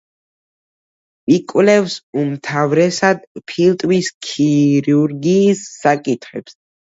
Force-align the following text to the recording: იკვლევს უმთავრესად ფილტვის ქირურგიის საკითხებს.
იკვლევს 1.33 1.97
უმთავრესად 2.21 3.21
ფილტვის 3.53 4.09
ქირურგიის 4.29 5.63
საკითხებს. 5.77 6.59